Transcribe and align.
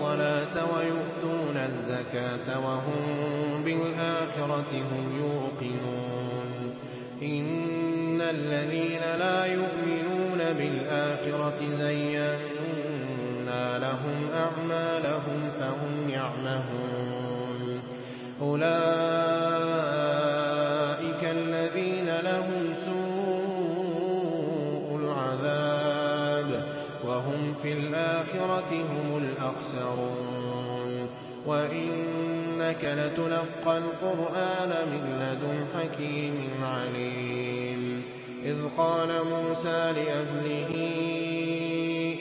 الصلاة 0.00 0.76
ويؤتون 0.76 1.56
الزكاة 1.56 2.66
وهم 2.66 3.64
بالآخرة 3.64 4.72
هم 4.72 5.20
يوقنون. 5.20 6.74
إن 7.22 8.20
الذين 8.20 9.00
لا 9.18 9.44
يؤمنون 9.44 10.38
بالآخرة 10.38 11.60
زينا 11.78 13.78
لهم 13.78 14.28
أعمالهم 14.34 15.50
فهم 15.60 16.08
يعمهون. 16.08 17.80
وإنك 31.70 32.84
لتلقى 32.84 33.78
القرآن 33.78 34.68
من 34.90 35.02
لدن 35.20 35.66
حكيم 35.74 36.36
عليم 36.62 38.02
إذ 38.44 38.56
قال 38.76 39.08
موسى 39.08 39.92
لأهله 39.92 40.68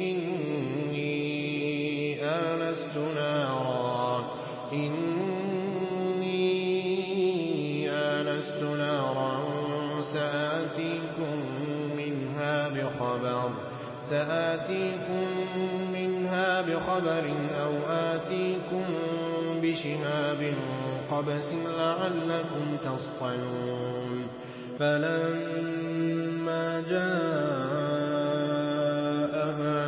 إني 0.01 1.05
آنست 2.25 2.97
نارا 3.15 4.31
إني 4.73 5.09
آنست 7.89 8.63
نارا 8.63 9.39
سآتيكم 10.03 11.37
منها 11.97 12.67
بخبر 12.69 13.51
سآتيكم 14.03 15.27
منها 15.93 16.61
بخبر 16.61 17.25
أو 17.63 17.73
آتيكم 17.89 18.85
بشهاب 19.71 20.53
قبس 21.11 21.53
لعلكم 21.53 22.77
تصطلون 22.83 24.27
فلما 24.79 26.65
جاءها 26.89 27.09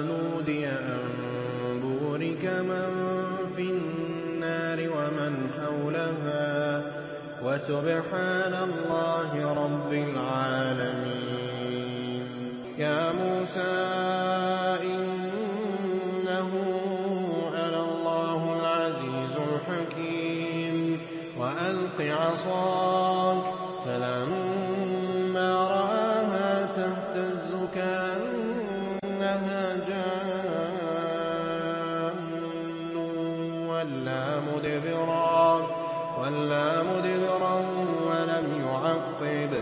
نودي 0.01 0.67
أن 0.67 0.99
بورك 1.81 2.45
من 2.45 2.89
في 3.55 3.61
النار 3.71 4.79
ومن 4.79 5.33
حولها 5.57 6.81
وسبحان 7.43 8.53
الله 8.53 9.31
رب 9.63 9.93
العالمين 9.93 11.41
ولا 36.21 36.83
مدبرا 36.83 37.55
ولم 38.07 38.45
يعقب 38.65 39.53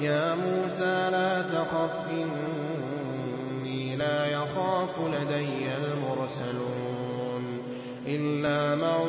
يا 0.00 0.34
موسى 0.34 1.10
لا 1.10 1.42
تخف 1.42 2.10
إني 2.10 3.96
لا 3.96 4.26
يخاف 4.26 5.00
لدي 5.00 5.76
المرسلون 5.76 7.62
إلا 8.06 8.74
من 8.74 9.04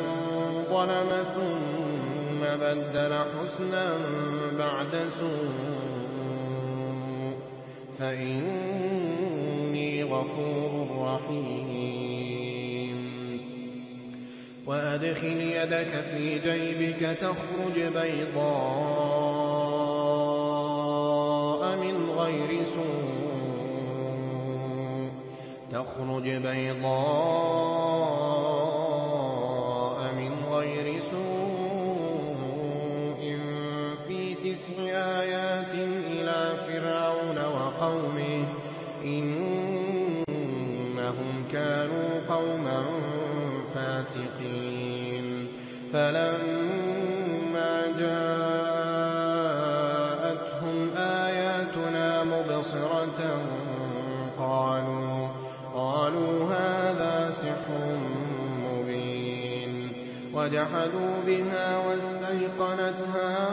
ظلم 0.70 1.24
ثم 1.34 2.40
بدل 2.60 3.12
حسنا 3.14 3.92
بعد 4.58 5.08
سوء 5.18 6.60
فإني 7.98 9.90
غفور 10.04 10.86
رحيم 11.00 11.69
وأدخل 14.70 15.40
يدك 15.40 15.90
في 16.10 16.38
جيبك 16.38 17.00
تخرج 17.20 17.74
بيضاء 17.74 18.40
من 21.76 22.14
غير 22.18 22.64
سوء. 22.64 23.10
في 34.08 34.34
تسع 34.34 34.82
آيات 35.20 35.74
إلى 35.74 36.56
فرعون 36.66 37.38
وقومه 37.38 38.19
فلما 45.92 47.86
جاءتهم 47.98 48.40
آياتنا 50.96 52.24
مبصرة 52.24 53.20
قالوا 54.38 55.28
قالوا 55.74 56.54
هذا 56.54 57.30
سحر 57.30 57.98
مبين. 58.64 59.92
وجحدوا 60.34 61.14
بها 61.26 61.88
واستيقنتها 61.88 63.48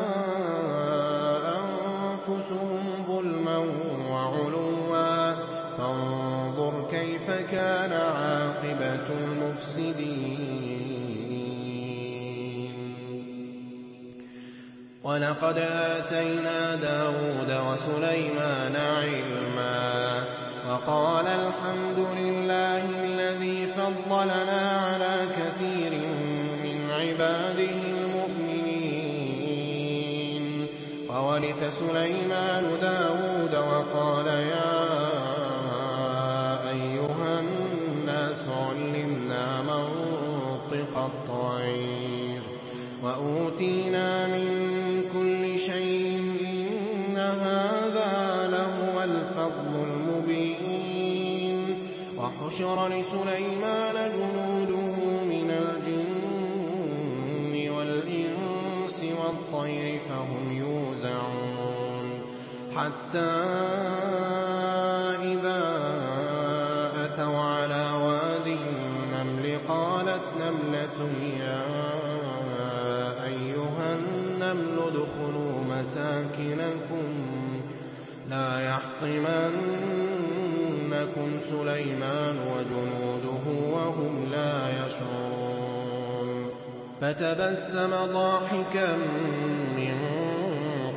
أنفسهم 1.55 2.83
ظلما 3.07 3.57
وعلوا. 4.11 4.67
فانظر 5.77 6.73
كيف 6.91 7.31
كان 7.51 7.91
عاقبة 7.91 9.07
المفسدين. 9.09 10.76
ولقد 15.07 15.57
آتينا 15.57 16.75
داود 16.75 17.51
وسليمان 17.67 18.75
علما 18.75 20.23
وقال 20.69 21.27
الحمد 21.27 21.99
لله 22.17 22.83
الذي 23.05 23.67
فضلنا 23.67 24.81
على 24.85 25.27
كثير 25.37 25.91
من 26.63 26.91
عباده 26.91 27.75
المؤمنين. 27.95 28.97
وورث 31.09 31.79
سليمان 31.79 32.65
داود 32.81 33.55
وقال 33.55 34.27
يا 34.27 34.76
وحشر 52.41 52.87
لسليمان 52.87 53.95
جنوده 54.17 54.95
من 55.25 55.49
الجن 55.51 57.53
والإنس 57.69 58.99
والطير 59.19 59.99
فهم 60.09 60.45
يوزعون. 60.51 62.07
حتى 62.75 63.33
إذا 65.33 65.63
أتوا 67.05 67.39
على 67.39 67.85
وادي 68.03 68.53
النمل 68.53 69.45
قالت 69.67 70.25
نملة 70.41 70.99
يا 71.39 71.63
أيها 73.25 73.87
النمل 73.95 74.77
ادخلوا 74.79 75.53
مساكنكم 75.69 77.07
لا 78.29 78.49
يحطمنكم 78.69 79.39
سليمان. 81.49 82.26
فَتَبَسَّمَ 87.01 87.91
ضَاحِكًا 88.13 88.97
مِّن 89.77 89.97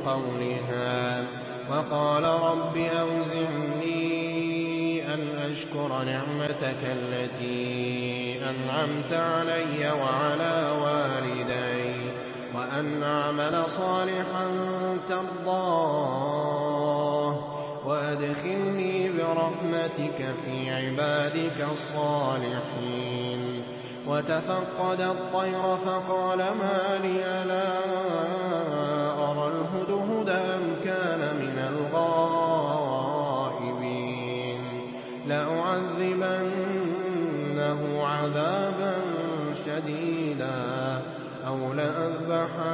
قَوْلِهَا 0.05 1.25
وَقَالَ 1.69 2.23
رَبِّ 2.23 2.77
أَوْزِعْنِي 2.77 3.93
أَنْ 5.13 5.19
أَشْكُرَ 5.51 6.03
نِعْمَتَكَ 6.03 6.83
الَّتِي 6.83 8.49
أَنْعَمْتَ 8.49 9.13
عَلَيَّ 9.13 9.91
وَعَلَىٰ 9.91 10.71
وَالِدَيَّ 10.83 12.11
وَأَنْ 12.55 13.03
أَعْمَلَ 13.03 13.63
صَالِحًا 13.69 14.47
تَرْضَاهُ 15.09 16.51
وَأَدْخِلْنِي 17.85 19.09
بِرَحْمَتِكَ 19.09 20.19
فِي 20.45 20.71
عِبَادِكَ 20.71 21.61
الصَّالِحِينَ. 21.71 23.30
وَتَفَقَّدَ 24.11 25.01
الطَّيْرَ 25.01 25.77
فَقَالَ 25.85 26.37
مَا 26.37 26.99
لِيَ 27.01 27.23
لَا 27.47 27.69
أَرَى 29.31 29.45
الْهُدْهُدَ 29.53 30.29
أَمْ 30.29 30.63
كَانَ 30.83 31.19
مِنَ 31.41 31.57
الْغَائِبِينَ 31.71 32.51
لَأُعَذِّبَنَّهُ 35.27 36.41
عَذَابًا 38.05 38.93
شَدِيدًا 39.65 41.01
أَوْ 41.47 41.73
لَأَذْبَحَنَّهُ 41.73 42.65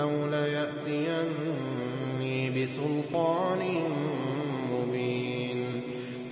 أَوْ 0.00 0.12
لَيَأْتِيَنِّي 0.26 1.56
بِسُلْطَانٍ 2.50 3.65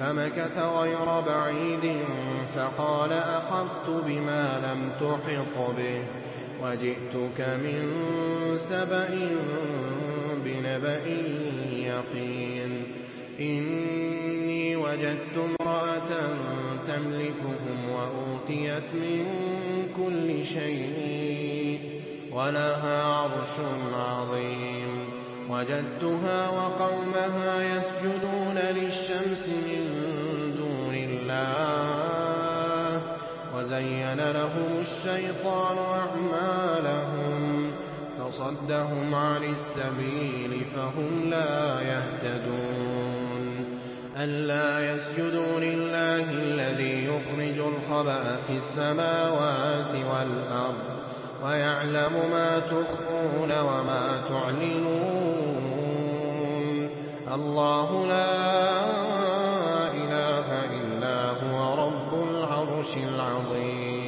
فَمَكَثَ 0.04 0.58
غَيْرَ 0.58 1.20
بَعِيدٍ 1.20 1.96
فَقَالَ 2.56 3.12
أَحَطتُ 3.12 3.88
بِمَا 4.06 4.44
لَمْ 4.66 4.90
تُحِطْ 5.00 5.56
بِهِ 5.76 6.04
وَجِئْتُكَ 6.62 7.40
مِن 7.40 7.82
سَبَإٍ 8.58 9.14
بِنَبَإٍ 10.44 11.06
يَقِينٍ 11.72 12.84
إِنِّي 13.40 14.76
وَجَدتُّ 14.76 15.36
امْرَأَةً 15.38 16.10
تَمْلِكُهُمْ 16.88 17.78
وَأُوتِيَتْ 17.94 18.88
مِن 18.94 19.24
كُلِّ 19.96 20.44
شَيْءٍ 20.44 21.80
وَلَهَا 22.32 23.02
عَرْشٌ 23.04 23.54
عَظِيمٌ 23.94 24.83
وَجَدتُّهَا 25.50 26.48
وَقَوْمَهَا 26.48 27.62
يَسْجُدُونَ 27.62 28.54
لِلشَّمْسِ 28.58 29.48
مِن 29.48 29.82
دُونِ 30.58 30.94
اللَّهِ 30.94 33.02
وَزَيَّنَ 33.56 34.30
لَهُمُ 34.30 34.78
الشَّيْطَانُ 34.80 35.76
أَعْمَالَهُمْ 35.78 37.72
فَصَدَّهُمْ 38.18 39.14
عَنِ 39.14 39.44
السَّبِيلِ 39.44 40.64
فَهُمْ 40.76 41.30
لَا 41.30 41.80
يَهْتَدُونَ 41.80 43.78
أَلَّا 44.16 44.94
يَسْجُدُوا 44.94 45.60
لِلَّهِ 45.60 46.30
الَّذِي 46.30 47.04
يُخْرِجُ 47.04 47.58
الْخَبْءَ 47.72 48.22
فِي 48.46 48.56
السَّمَاوَاتِ 48.56 49.94
وَالْأَرْضِ 49.94 50.94
وَيَعْلَمُ 51.44 52.30
مَا 52.30 52.58
تُخْفُونَ 52.58 53.52
وَمَا 53.60 54.22
تُعْلِنُونَ 54.28 55.13
اللَّهُ 57.34 58.06
لَا 58.06 58.30
إِلَٰهَ 59.94 60.64
إِلَّا 60.70 61.30
هُوَ 61.30 61.74
رَبُّ 61.74 62.28
الْعَرْشِ 62.30 62.96
الْعَظِيمِ. 62.96 64.04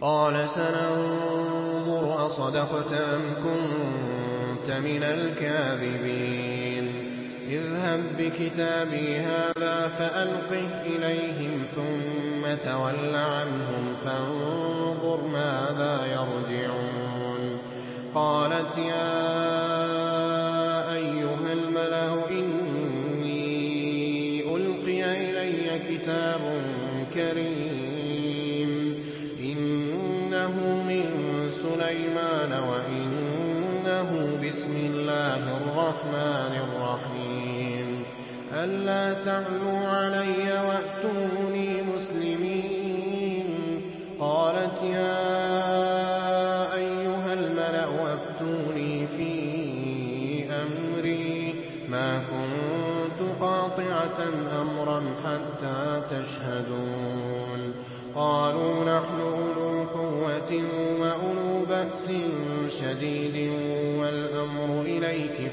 قَالَ 0.00 0.50
سَنَنظُرُ 0.50 2.26
أَصَدَقْتَ 2.26 2.92
أَمْ 2.92 3.20
كُنتَ 3.44 4.70
مِنَ 4.70 5.02
الْكَاذِبِينَ. 5.02 6.86
اذْهَب 7.48 8.02
بِّكِتَابِي 8.18 9.16
هَٰذَا 9.16 9.88
فَأَلْقِهْ 9.88 10.82
إِلَيْهِمْ 10.86 11.64
ثُمَّ 11.76 12.54
تَوَلَّ 12.70 13.16
عَنْهُمْ 13.16 13.96
فَانظُرْ 14.04 15.20
مَاذَا 15.32 16.06
يَرْجِعُونَ. 16.06 17.58
قَالَتْ 18.14 18.78
يَا 18.78 19.43
كَرِيمٌ 27.14 28.70
إِنَّهُ 29.40 30.54
مِن 30.88 31.04
سُلَيْمَانَ 31.50 32.52
وَإِنَّهُ 32.52 34.38
بِسْمِ 34.42 34.76
اللَّهِ 34.76 35.42
الرَّحْمَٰنِ 35.56 36.52
الرَّحِيمِ. 36.66 38.02
أَلَّا 38.52 39.22
تَعْلُوا 39.24 39.86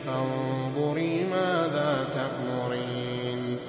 فَانظُرِي 0.06 1.25
مَاذَا 1.25 2.07
تَأْمُرِينَ 2.13 3.59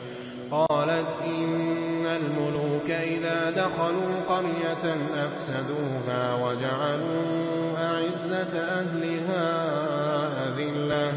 قَالَتْ 0.51 1.09
إِنَّ 1.25 2.07
الْمُلُوكَ 2.07 2.91
إِذَا 2.91 3.51
دَخَلُوا 3.51 4.21
قَرْيَةً 4.29 4.97
أَفْسَدُوهَا 5.27 6.35
وَجَعَلُوا 6.35 7.79
أَعِزَّةَ 7.79 8.59
أَهْلِهَا 8.59 9.45
أَذِلَّةً 10.49 11.13
ۖ 11.13 11.15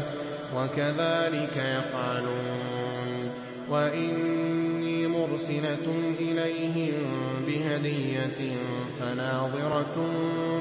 وَكَذَٰلِكَ 0.56 1.56
يَفْعَلُونَ 1.56 3.30
وَإِنِّي 3.68 5.06
مُرْسِلَةٌ 5.06 5.86
إِلَيْهِم 6.20 6.94
بِهَدِيَّةٍ 7.46 8.56
فَنَاظِرَةٌ 9.00 9.96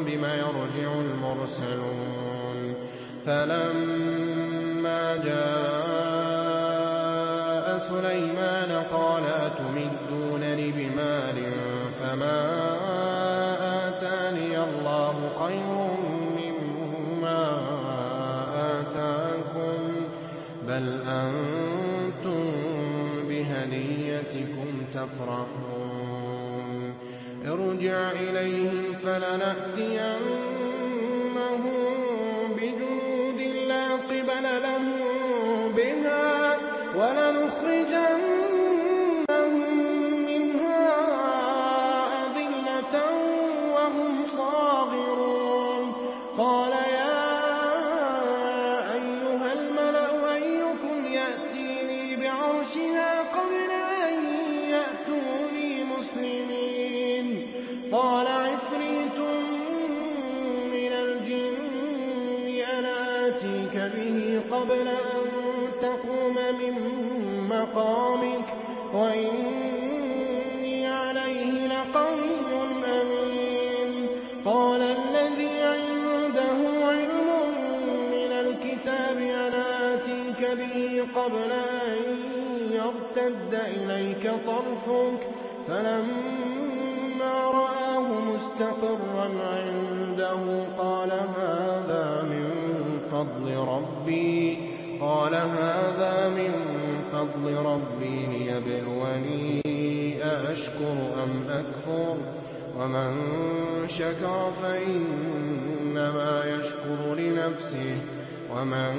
بِمَ 0.06 0.24
يَرْجِعُ 0.26 0.90
الْمُرْسَلُونَ 1.02 2.76
جَاءَ 5.28 6.58
سُلَيْمَانَ 7.90 8.72
قَالَ 8.94 9.24
أَتُمِدُّونَنِ 9.26 10.60
بِمَالٍ 10.78 11.38
فَمَا 12.00 12.40
آتَانِيَ 13.88 14.56
اللَّهُ 14.64 15.16
خَيْرٌ 15.42 15.72
مِّمَّا 16.42 17.44
آتَاكُم 18.80 19.78
بَلْ 20.68 20.86
أَنتُم 21.08 22.44
بِهَدِيَّتِكُمْ 23.30 24.70
تَفْرَحُونَ 24.94 26.80
ارْجِعْ 27.48 27.98
إِلَيْهِمْ 28.12 28.86
فَلَنَأْتِيَنَّهُم 29.04 30.36
يَأْتِيكَ 63.46 63.78
بِهِ 63.96 64.42
قَبْلَ 64.52 64.88
أَن 64.88 65.26
تَقُومَ 65.82 66.36
مِن 66.60 66.76
مَّقَامِكَ 67.50 68.46
ۖ 68.50 68.96
وَإِنِّي 68.96 70.88
عَلَيْهِ 70.88 71.68
لَقَوِيٌّ 71.68 72.52
أَمِينٌ. 73.02 74.08
قَالَ 74.46 74.82
الَّذِي 74.82 75.62
عِندَهُ 75.62 76.60
عِلْمٌ 76.86 77.28
مِّنَ 78.16 78.32
الْكِتَابِ 78.32 79.18
أَنَا 79.18 79.94
آتِيكَ 79.94 80.42
بِهِ 80.60 81.06
قَبْلَ 81.16 81.52
أَن 81.52 81.98
يَرْتَدَّ 82.72 83.54
إِلَيْكَ 83.54 84.32
طَرْفُكَ 84.48 85.20
ۚ؟ 85.24 85.28
فَلَمَّا 85.68 87.52
رَآهُ 87.52 88.08
مُسْتَقِرًّا 88.20 89.30
عِندَهُ. 89.54 90.65
فَضْلِ 93.16 93.56
رَبِّي 93.58 94.56
ۖ. 94.56 94.58
قَالَ 95.02 95.34
هَٰذَا 95.36 96.30
مِن 96.30 96.52
فَضْلِ 97.14 97.54
رَبِّي 97.56 98.26
لِيَبْلُوَنِي 98.26 99.62
أَأَشْكُرُ 100.24 100.98
أَمْ 101.24 101.32
أَكْفُرُ 101.50 102.16
ۖ؟ 102.16 102.18
وَمَن 102.82 103.12
شَكَرَ 103.88 104.52
فَإِنَّمَا 104.62 106.44
يَشْكُرُ 106.46 107.16
لِنَفْسِهِ 107.16 107.96
ۖ. 107.96 108.02
وَمَن 108.58 108.92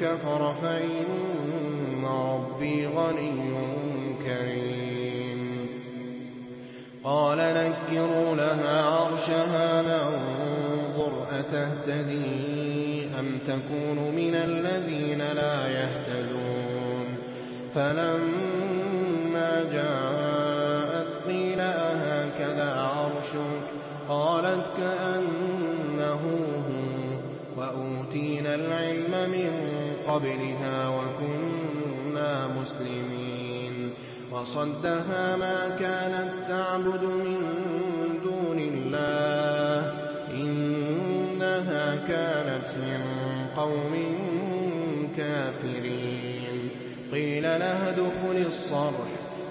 كَفَرَ 0.00 0.54
فَإِنَّ 0.62 2.04
رَبِّي 2.04 2.86
غَنِيٌّ 2.86 3.52
كَرِيمٌ. 4.26 5.66
قَالَ 7.04 7.38
نَكِّرُوا 7.38 8.36
لَهَا 8.36 8.84
عَرْشَهَا 8.84 9.82
نَنظُرْ 9.82 11.12
أَتَهْتَدِي؟ 11.40 12.47
أَمْ 13.18 13.38
تَكُونُ 13.46 14.14
مِنَ 14.16 14.34
الَّذِينَ 14.34 15.18
لَا 15.18 15.68
يَهْتَدُونَ 15.68 17.16
فَلَمَّا 17.74 19.64
جَاءَتْ 19.72 21.08
قِيلَ 21.28 21.60
أَهَٰكَذَا 21.60 22.74
عَرْشُكِ 22.80 23.64
ۖ 23.68 24.08
قَالَتْ 24.08 24.66
كَأَنَّهُ 24.78 26.22
هُوَ 26.68 27.16
ۚ 27.16 27.20
وَأُوتِينَا 27.58 28.54
الْعِلْمَ 28.54 29.30
مِن 29.32 29.52
قَبْلِهَا 30.08 30.88
وَكُنَّا 30.88 32.46
مُسْلِمِينَ 32.46 33.94
وَصَدَّهَا 34.32 35.36
مَا 35.36 35.76
كَانَت 35.80 36.32
تَّعْبُدُ 36.48 37.04
مِن 37.04 37.37
كَانَتْ 42.08 42.76
مِن 42.76 43.00
قَوْمٍ 43.56 44.18
كَافِرِينَ. 45.16 46.70
قِيلَ 47.12 47.42
لَهَا 47.42 47.88
ادْخُلِي 47.90 48.46
الصَّرْحَ 48.46 48.92
ۖ. 48.92 48.94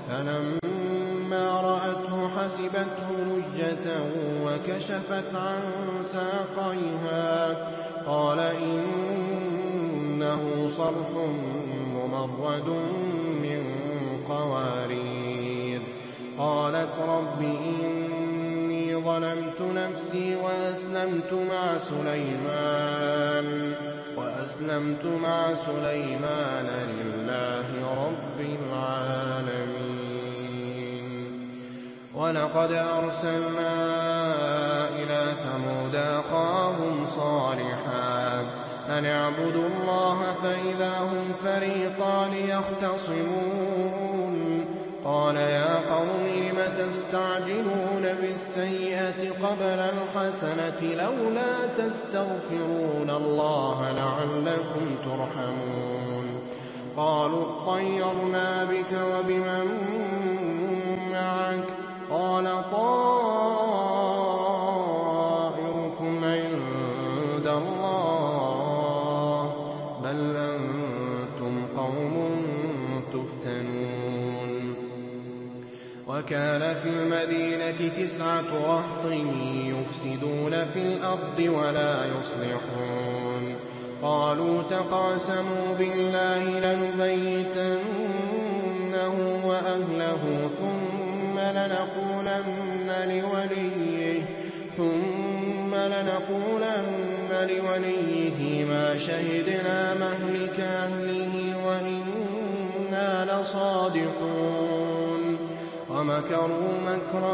فَلَمَّا 0.09 1.61
رَأَتْهُ 1.61 2.29
حَسِبَتْهُ 2.29 3.11
لُجَّةً 3.11 4.01
وَكَشَفَتْ 4.43 5.35
عَن 5.35 5.59
سَاقَيْهَا 6.03 7.53
ۚ. 7.53 7.57
قَالَ 8.07 8.39
إِنَّهُ 8.39 10.43
صَرْحٌ 10.77 11.09
مُّمَرَّدٌ 11.93 12.69
مِّن 13.41 13.63
قَوَارِيرَ. 14.29 15.81
قَالَتْ 16.37 16.99
رَبِّ 16.99 17.41
إِنِّي 17.41 18.06
ظَلَمْتُ 19.07 19.61
نَفْسِي 19.61 20.35
وَأَسْلَمْتُ 20.35 21.31
مَعَ 25.23 25.53
سُلَيْمَانَ 25.67 26.67
لِلَّهِ 26.99 27.67
رَبِّ 28.03 28.39
الْعَالَمِينَ 28.59 29.87
وَلَقَدْ 32.15 32.71
أَرْسَلْنَا 32.71 33.73
إِلَىٰ 34.99 35.25
ثَمُودَ 35.45 35.95
أَخَاهُمْ 35.95 36.95
صَالِحًا 37.15 38.41
أَنِ 38.97 39.05
اعْبُدُوا 39.05 39.67
اللَّهَ 39.71 40.19
فَإِذَا 40.43 40.93
هُمْ 41.11 41.25
فَرِيقَانِ 41.43 42.33
يَخْتَصِمُونَ 42.33 44.26
قَالَ 45.07 45.35
يَا 45.35 45.95
قَوْمِ 45.95 46.27
لِمَ 46.27 46.59
تَسْتَعْجِلُونَ 46.77 48.01
بِالسَّيِّئَةِ 48.21 49.31
قَبْلَ 49.43 49.79
الْحَسَنَةِ 49.79 50.79
ۖ 50.81 50.83
لَوْلَا 50.83 51.67
تَسْتَغْفِرُونَ 51.77 53.09
اللَّهَ 53.09 53.91
لَعَلَّكُمْ 53.91 54.95
تُرْحَمُونَ 55.05 56.27
قَالُوا 56.97 57.45
اطَّيَّرْنَا 57.45 58.63
بِكَ 58.63 58.91
وَبِمَن 58.91 59.67
مَّعَكَ 61.11 61.65
ۚ 61.67 61.71
قَالَ 62.11 62.45
طَائِرُكُمْ 62.71 63.66
وَكَانَ 76.27 76.75
فِي 76.75 76.89
الْمَدِينَةِ 76.89 77.87
تِسْعَةُ 77.87 78.43
رَهْطٍ 78.67 79.05
يُفْسِدُونَ 79.75 80.65
فِي 80.65 80.79
الْأَرْضِ 80.79 81.39
وَلَا 81.39 82.05
يُصْلِحُونَ. 82.05 83.55
قَالُوا 84.01 84.63
تَقَاسَمُوا 84.63 85.73
بِاللَّهِ 85.79 86.59
لَنُبَيِّتَنَّهُ 86.59 87.85
وَأَهْلَهُ 89.45 90.49
ثُمَّ 90.59 91.39
لَنَقُولَنَّ 95.75 97.47
لِوَلِيِّهِ 97.47 98.65
مَا 98.65 98.97
شَهِدْنَا 98.97 99.93
مَهْلِكَ 99.93 100.59
أَهْلِهِ 100.59 101.33
وَإِنَّا 101.67 103.25
لَصَادِقُونَ. 103.25 104.36
وَمَكَرُوا 105.97 106.73
مَكْرًا 106.85 107.33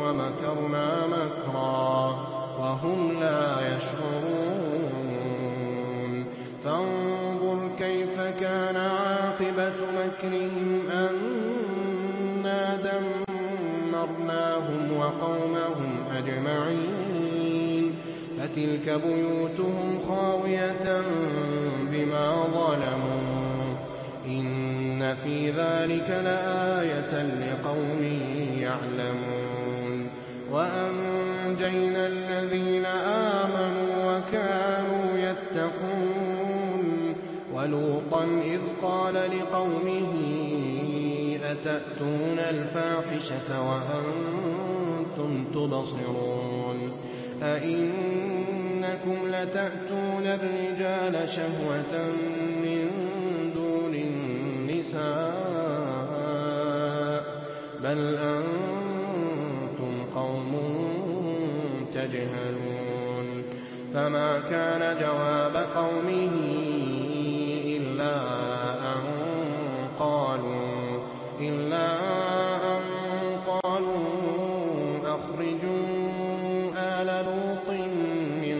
وَمَكَرْنَا 0.00 1.06
مَكْرًا 1.06 2.06
وَهُمْ 2.60 3.20
لَا 3.20 3.76
يَشْعُرُونَ. 3.76 5.14
فَانظُرْ 6.64 7.70
كَيْفَ 7.78 8.20
كَانَ 8.20 8.76
عَاقِبَةُ 8.76 9.74
مَكْرِهِمْ 9.98 10.88
أَنَّا 10.90 12.76
دَمَّرْنَاهُمْ 12.76 14.96
وَقَوْمَهُمْ 14.96 15.92
أَجْمَعِينَ. 16.16 17.94
فَتِلْكَ 18.38 18.88
بُيُوتُهُمْ 18.90 20.00
خَاوِيَةً 20.08 21.02
بِمَا 21.92 22.46
ظَلَمُوا 22.46 23.46
ۗ. 23.46 23.49
إِنَّ 25.10 25.16
فِي 25.16 25.50
ذَٰلِكَ 25.50 26.10
لَآيَةً 26.10 27.22
لِّقَوْمٍ 27.22 28.02
يَعْلَمُونَ 28.58 30.10
وَأَنجَيْنَا 30.50 32.06
الَّذِينَ 32.06 32.86
آمَنُوا 32.86 34.18
وَكَانُوا 34.18 35.18
يَتَّقُونَ 35.18 37.14
وَلُوطًا 37.54 38.24
إِذْ 38.24 38.60
قَالَ 38.82 39.14
لِقَوْمِهِ 39.14 40.12
أَتَأْتُونَ 41.44 42.38
الْفَاحِشَةَ 42.38 43.48
وَأَنتُمْ 43.70 45.44
تُبْصِرُونَ 45.54 46.92
أَئِنَّكُمْ 47.42 49.18
لَتَأْتُونَ 49.28 50.26
الرِّجَالَ 50.26 51.28
شَهْوَةً 51.30 51.94
بَلْ 57.82 58.00
أَنتُمْ 58.16 59.94
قَوْمٌ 60.14 60.52
تَجْهَلُونَ 61.94 63.26
فَمَا 63.94 64.40
كَانَ 64.50 64.96
جَوَابَ 65.00 65.56
قَوْمِهِ 65.76 66.34
إِلَّا 67.80 68.16
أَن 68.92 69.02
قَالُوا 73.46 74.10
أَخْرِجُوا 75.16 75.86
آلَ 76.76 77.10
لُوطٍ 77.26 77.68
مِّن 78.42 78.58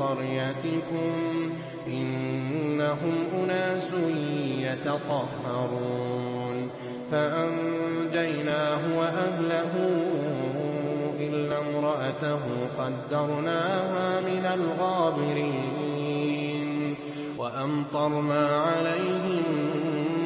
قَرْيَتِكُمْ 0.00 1.12
ۖ 1.48 1.52
إِنَّهُمْ 1.88 3.14
أُنَاسٌ 3.44 3.90
يَتَطَهَّرُونَ. 4.86 6.70
فَأَنجَيْنَاهُ 7.10 8.98
وَأَهْلَهُ 8.98 9.72
إِلَّا 11.18 11.58
امْرَأَتَهُ 11.58 12.40
قَدَّرْنَاهَا 12.78 14.20
مِنَ 14.20 14.44
الْغَابِرِينَ. 14.46 15.82
وَأَمْطَرْنَا 17.38 18.48
عَلَيْهِم 18.48 19.42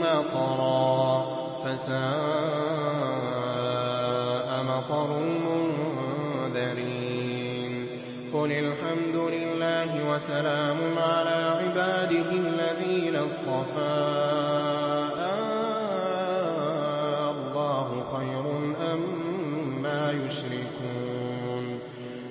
مَّطَرًا 0.00 1.22
ۖ 1.22 1.26
فَسَاءَ 1.64 2.06
مَطَرُ 4.62 5.35
قُلِ 8.36 8.52
الْحَمْدُ 8.52 9.16
لِلَّهِ 9.16 10.10
وَسَلَامٌ 10.10 10.76
عَلَىٰ 10.98 11.40
عِبَادِهِ 11.60 12.30
الَّذِينَ 12.32 13.16
اصْطَفَىٰ. 13.16 13.96
آللَّهُ 17.30 17.88
خَيْرٌ 18.16 18.44
أَمَّا 18.92 20.02
يُشْرِكُونَ. 20.12 21.64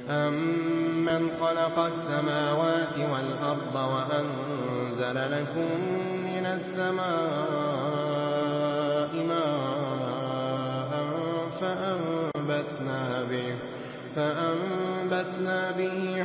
أَمَّنْ 0.09 1.21
خَلَقَ 1.41 1.79
السَّمَاوَاتِ 1.79 2.95
وَالْأَرْضَ 2.97 3.75
وَأَنزَلَ 3.75 5.17
لَكُم 5.31 5.71
مِّنَ 6.25 6.45
السَّمَاءِ 6.45 7.05
مَاءً 9.31 10.91
فَأَنبَتْنَا 11.61 13.01
بِهِ 13.29 13.55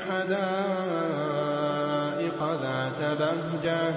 حَدَائِقَ 0.08 0.80
ذَاتَ 2.62 3.00
بَهْجَةٍ 3.02 3.94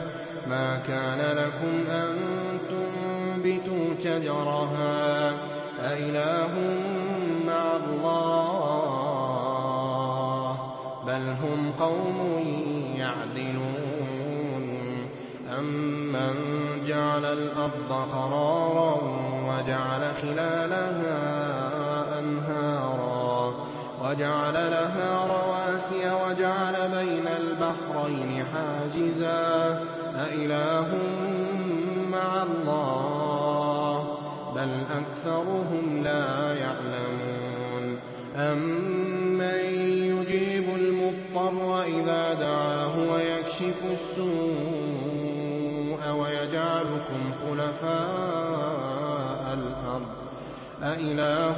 مَّا 0.47 0.77
كَانَ 0.87 1.37
لَكُمْ 1.37 1.73
أَن 1.91 2.09
تُنبِتُوا 2.69 3.85
شَجَرَهَا 4.03 5.31
ۗ 5.31 5.35
أَإِلَٰهٌ 5.79 6.53
مَّعَ 7.47 7.75
اللَّهِ 7.75 8.93
ۚ 10.55 10.57
بَلْ 11.07 11.23
هُمْ 11.43 11.59
قَوْمٌ 11.79 12.17
يَعْدِلُونَ 12.95 14.65
أَمَّن 15.59 16.33
جَعَلَ 16.87 17.25
الْأَرْضَ 17.25 17.91
قَرَارًا 18.13 18.93
وَجَعَلَ 19.49 20.03
خِلَالَهَا 20.21 21.12
وَجَعَلَ 24.13 24.53
لَهَا 24.53 25.25
رَوَاسِيَ 25.25 26.11
وَجَعَلَ 26.11 26.89
بَيْنَ 26.91 27.27
الْبَحْرَيْنِ 27.27 28.45
حَاجِزًا 28.53 29.73
ۗ. 29.73 29.77
أَإِلَٰهٌ 30.15 30.87
مَّعَ 32.11 32.43
اللَّهِ 32.43 34.03
ۚ 34.03 34.07
بَلْ 34.55 34.69
أَكْثَرُهُمْ 34.99 36.03
لَا 36.03 36.53
يَعْلَمُونَ. 36.53 37.99
أَمَّن 38.35 39.59
يُجِيبُ 40.13 40.67
الْمُضْطَرَّ 40.75 41.83
إِذَا 41.83 42.33
دَعَاهُ 42.33 43.11
وَيَكْشِفُ 43.11 43.79
السُّوءَ 43.93 46.01
وَيَجْعَلُكُمْ 46.21 47.21
خُلَفَاءَ 47.49 49.43
الْأَرْضِ 49.53 50.05
ۗ؟ 50.05 50.07
أَإِلَٰهٌ 50.83 51.57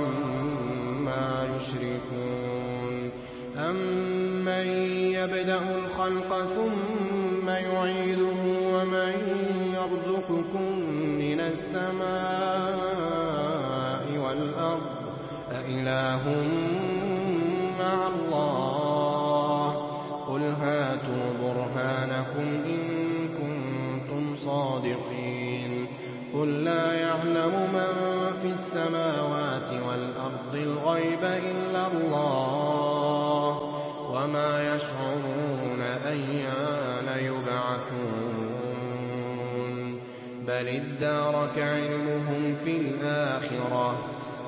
ادَّارَكَ 40.75 41.59
عِلْمُهُمْ 41.59 42.55
فِي 42.63 42.77
الْآخِرَةِ 42.77 43.91
ۚ 43.91 43.97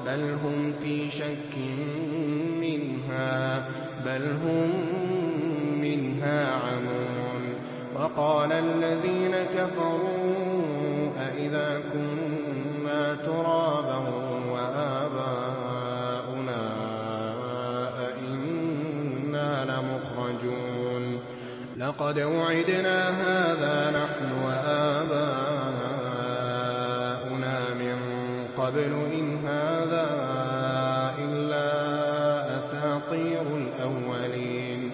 بَلْ 0.05 0.37
هُمْ 0.43 0.73
فِي 0.83 1.11
شَكٍّ 1.11 1.57
مِّنْهَا 2.61 3.59
ۖ 3.59 3.63
بَلْ 4.05 4.21
هُم 4.43 4.69
مِّنْهَا 5.81 6.51
عَمُونَ. 6.51 7.55
وَقَالَ 7.95 8.51
الَّذِينَ 8.51 9.31
كَفَرُوا 9.31 11.09
أَإِذَا 11.19 11.81
كُنَّا 11.93 13.15
تُرَابًا 13.15 13.97
وَآبَاؤُنَا 14.51 15.53
أَئِنَّا 18.07 19.65
لَمُخْرَجُونَ. 19.65 21.19
لَقَدْ 21.77 22.19
وُعِدْنَا 22.19 23.09
هَٰذَا 23.09 23.91
نَحْنُ 23.91 24.31
وَآبَاؤُنَا 24.45 24.82
قَبْلُ 28.73 28.93
إِنْ 28.93 29.37
هَٰذَا 29.47 30.07
إِلَّا 31.19 31.69
أَسَاطِيرُ 32.59 33.41
الْأَوَّلِينَ. 33.41 34.91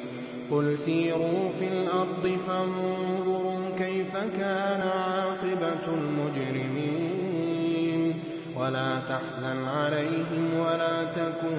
قُلْ 0.52 0.80
سِيرُوا 0.80 1.50
فِي 1.60 1.68
الْأَرْضِ 1.68 2.38
فَانظُرُوا 2.48 3.70
كَيْفَ 3.78 4.18
كَانَ 4.18 4.82
عَاقِبَةُ 4.82 5.86
الْمُجْرِمِينَ. 5.88 7.04
وَلَا 8.56 9.00
تَحْزَنْ 9.00 9.68
عَلَيْهِمْ 9.68 10.60
وَلَا 10.60 11.04
تَكُن 11.04 11.58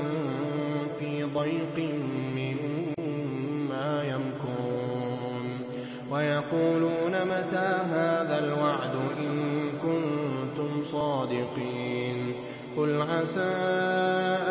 فِي 0.99 1.23
ضَيْقٍ 1.25 1.79
مِّمَّا 2.37 4.05
يَمْكُرُونَ. 4.05 5.61
وَيَقُولُونَ 6.11 7.13
مَتَىٰ 7.13 7.77
هَٰذَا 7.93 8.39
الْوَعْدُ 8.45 8.95
إِن 9.19 9.33
كُنتُمْ 9.83 10.83
صَادِقِينَ. 10.85 11.70
عَسَىٰ 13.11 13.55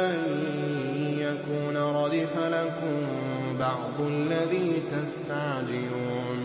أَن 0.07 0.15
يَكُونَ 1.19 1.77
رَدِفَ 1.77 2.33
لَكُم 2.37 2.97
بَعْضُ 3.59 4.01
الَّذِي 4.01 4.83
تَسْتَعْجِلُونَ 4.91 6.39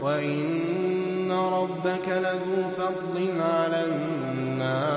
وَإِنَّ 0.00 1.32
رَبَّكَ 1.32 2.08
لَذُو 2.08 2.68
فَضْلٍ 2.78 3.40
عَلَى 3.40 3.84
النَّاسِ 3.86 4.88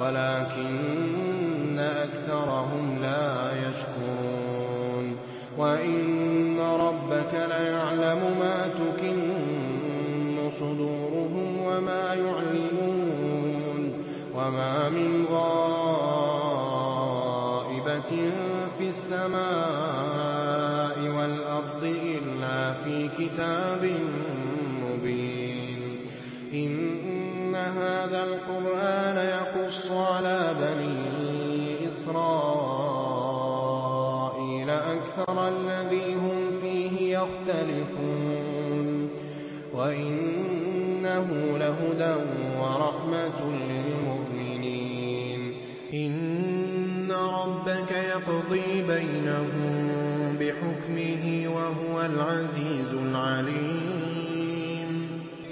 وَلَٰكِنَّ 0.00 1.03
وَمَا 14.44 14.88
مِنْ 14.88 15.26
غَائِبَةٍ 15.32 16.32
فِي 18.78 18.88
السَّمَاءِ 18.88 20.98
وَالْأَرْضِ 21.16 21.82
إِلَّا 21.84 22.72
فِي 22.84 23.08
كِتَابٍ 23.08 23.84
مُّبِينٍ 24.84 25.80
إِنَّ 26.54 27.54
هَٰذَا 27.54 28.24
الْقُرْآنَ 28.24 29.16
يَقُصُّ 29.16 29.90
عَلَىٰ 29.90 30.54
بَنِي 30.60 31.88
إِسْرَائِيلَ 31.88 32.30
أَكْثَرَ 34.70 35.48
الَّذِي 35.48 36.14
هُمْ 36.14 36.58
فِيهِ 36.60 37.18
يَخْتَلِفُونَ 37.18 39.08
وَإِنَّهُ 39.74 41.28
لَهُدًى 41.58 42.14
وَرَحْمَةٌ 42.60 43.38
لِّلْمُؤْمِنِينَ 43.68 44.03
إِنَّ 45.94 47.12
رَبَّكَ 47.12 47.90
يَقْضِي 47.90 48.82
بَيْنَهُم 48.82 50.36
بِحُكْمِهِ 50.40 51.46
ۚ 51.46 51.48
وَهُوَ 51.48 52.02
الْعَزِيزُ 52.06 52.94
الْعَلِيمُ. 52.94 54.10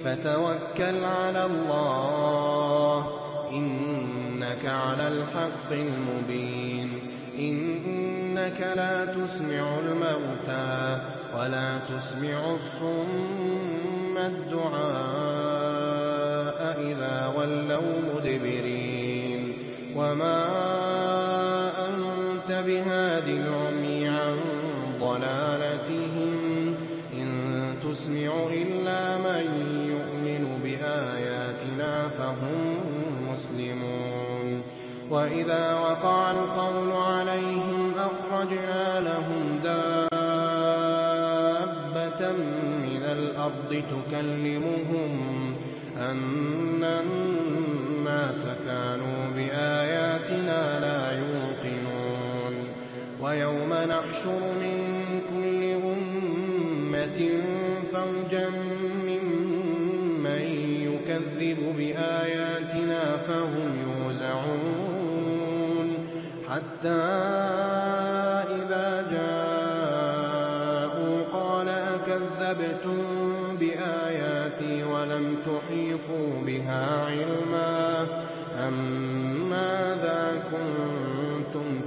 فَتَوَكَّلْ 0.04 1.04
عَلَى 1.04 1.44
اللَّهِ 1.46 3.00
ۖ. 3.02 3.06
إِنَّكَ 3.52 4.66
عَلَى 4.66 5.08
الْحَقِّ 5.08 5.72
الْمُبِينِ. 5.72 7.00
إِنَّكَ 7.38 8.60
لَا 8.76 9.04
تُسْمِعُ 9.04 9.78
الْمَوْتَىٰ 9.78 11.00
وَلَا 11.38 11.78
تُسْمِعُ 11.78 12.54
الصُّمَّ 12.54 14.18
الدُّعَاءَ 14.18 14.80
إِذَا 16.80 17.26
وَلَّوْا 17.36 17.98
مُدْبِرِينَ. 18.14 18.71
وَمَا 19.94 20.40
أَنتَ 21.88 22.48
بِهَادِ 22.66 23.28
الْعُمْيِ 23.28 24.08
عَن 24.08 24.36
ضَلَالَتِهِمْ 25.00 26.74
ۖ 26.74 26.76
إِن 27.14 27.28
تُسْمِعُ 27.84 28.32
إِلَّا 28.52 29.18
مَن 29.18 29.44
يُؤْمِنُ 29.92 30.60
بِآيَاتِنَا 30.64 32.08
فَهُم 32.08 32.76
مُّسْلِمُونَ 33.28 34.62
وَإِذَا 35.10 35.74
وَقَعَ 35.74 36.30
الْقَوْلُ 36.30 36.92
عَلَيْهِمْ 36.92 37.92
أَخْرَجْنَا 37.96 39.00
لَهُمْ 39.00 39.60
دَابَّةً 39.64 40.12
مِّنَ 42.86 43.02
الْأَرْضِ 43.04 43.82
تُكَلِّمُهُمْ 43.92 45.12
أَنَّ 45.96 46.84
بِآيَاتِنَا 50.32 50.80
لَا 50.80 51.12
يُوقِنُونَ. 51.12 52.54
وَيَوْمَ 53.20 53.72
نَحْشُرُ 53.74 54.40
مِن 54.60 54.76
كُلِّ 55.30 55.62
أُمَّةٍ 55.92 57.20
فَوْجًا 57.92 58.48
مِّمَّن 59.06 60.42
يُكَذِّبُ 60.88 61.60
بِآيَاتِنَا 61.76 63.02
فَهُمْ 63.16 63.70
يُوزَعُونَ. 63.88 65.88
حَتَّىٰ 66.48 66.88
إِذَا 68.58 68.88
جَاءُوا 69.10 71.16
قَالَ 71.32 71.68
أَكَذَّبْتُم 71.68 73.00
بِآيَاتِي 73.60 74.84
وَلَمْ 74.84 75.36
تُحِيطُوا 75.46 76.30
بِهَا 76.46 76.84
عِلْمًا 77.04 78.06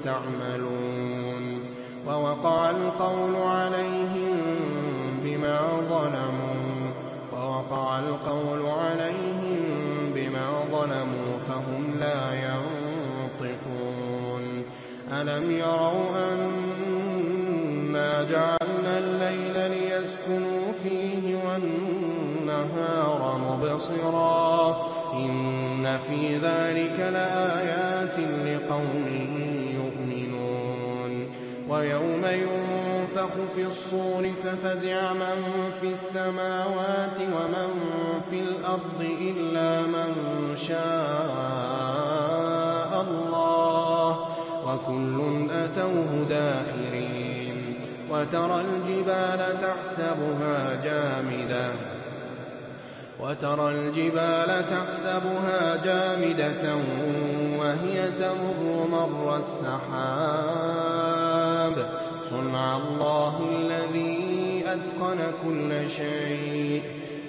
تَعْمَلُونَ. 0.06 1.60
وَوَقَعَ 2.08 2.70
الْقَوْلُ 2.70 3.36
عَلَيْهِم 3.36 4.38
بِمَا 10.16 10.50
ظَلَمُوا. 10.72 11.38
فَهُمْ 11.48 11.98
لَا 12.00 12.34
يَنطِقُونَ. 12.34 14.44
أَلَمْ 15.12 15.52
يَرَوْا 15.52 16.34
أَنَّا 16.34 18.24
جَعَلْنَا 18.24 18.98
اللَّيْلَ 18.98 19.72
لِيَسْكُنُوا 19.72 20.72
فِيهِ 20.84 21.36
وَالنَّهَارَ 21.36 23.38
مُبْصِرًا 23.38 24.72
ۚ؟ 24.74 24.76
إِنَّ 25.14 25.98
فِي 25.98 26.38
ذَٰلِكَ 26.38 27.00
لَآيَاتٍ 27.00 28.20
لِّقَوْمٍ 28.20 29.55
وَيَوْمَ 31.70 32.26
يُنفَخُ 32.26 33.32
فِي 33.56 33.66
الصُّورِ 33.66 34.32
فَفَزِعَ 34.44 35.14
مَن 35.14 35.72
فِي 35.82 35.88
السَّمَاوَاتِ 35.94 37.20
وَمَن 37.20 37.70
فِي 38.30 38.40
الْأَرْضِ 38.40 39.02
إِلَّا 39.02 39.82
مَن 39.82 40.14
شَاءَ 40.56 40.82
اللَّهُ 43.02 44.14
ۖ 44.14 44.18
وَكُلٌّ 44.68 45.48
أَتَوْهُ 45.52 46.26
دَاخِرِينَ 46.30 47.80
وَتَرَى 48.10 48.62
الْجِبَالَ 48.62 49.42
تَحْسَبُهَا 54.70 55.76
جَامِدَةً 55.86 56.76
وَهِيَ 57.60 58.12
تَمُرُّ 58.20 58.88
مَرَّ 58.92 59.38
السَّحَابِ 59.38 61.14
ۚ 61.14 61.15
صُنْعَ 62.36 62.78
اللَّهِ 62.78 63.50
الَّذِي 63.50 64.64
أَتْقَنَ 64.68 65.20
كُلَّ 65.46 65.90
شَيْءٍ 65.90 66.82
ۚ. 66.82 66.86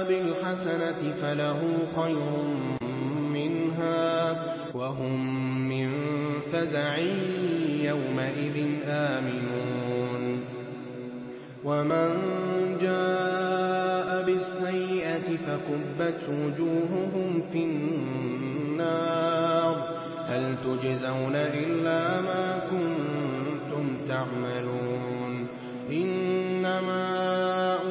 بِالْحَسَنَةِ 0.10 1.14
فَلَهُ 1.22 1.60
خَيْرٌ 1.96 2.32
مِّنْهَا 3.34 4.36
وَهُم 4.76 5.16
مِّن 5.70 5.92
فَزَعٍ 6.52 6.98
يَوْمَئِذٍ 7.82 8.66
آمِنُونَ. 8.88 10.44
فَكُبَّتْ 15.60 16.30
وُجُوهُهُمْ 16.30 17.44
فِي 17.52 17.64
النَّارِ. 17.64 18.96
هَلْ 20.28 20.56
تُجْزَوْنَ 20.64 21.36
إِلَّا 21.36 22.22
مَا 22.22 22.60
كُنتُمْ 22.72 23.98
تَعْمَلُونَ؟ 24.08 25.48
إِنَّمَا 25.92 27.04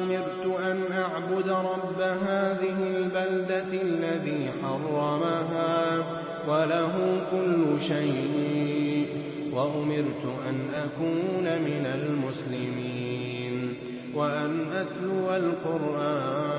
أُمِرْتُ 0.03 0.59
أَنْ 0.59 0.91
أَعْبُدَ 0.91 1.49
رَبَّ 1.49 2.01
هَٰذِهِ 2.01 2.97
الْبَلْدَةِ 2.97 3.81
الَّذِي 3.81 4.51
حَرَّمَهَا 4.63 5.99
وَلَهُ 6.47 7.21
كُلُّ 7.31 7.81
شَيْءٍ 7.81 9.07
ۖ 9.07 9.09
وَأُمِرْتُ 9.55 10.25
أَنْ 10.49 10.69
أَكُونَ 10.69 11.43
مِنَ 11.61 11.85
الْمُسْلِمِينَ 11.85 13.75
وَأَنْ 14.15 14.71
أَتْلُوَ 14.71 15.35
الْقُرْآنَ 15.35 16.57
ۖ 16.57 16.58